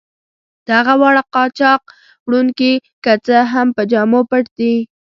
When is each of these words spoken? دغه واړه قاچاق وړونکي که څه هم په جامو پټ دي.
دغه 0.69 0.93
واړه 1.01 1.23
قاچاق 1.35 1.81
وړونکي 2.25 2.71
که 3.03 3.13
څه 3.25 3.37
هم 3.53 3.67
په 3.75 3.83
جامو 3.91 4.21
پټ 4.29 4.45
دي. 4.59 4.73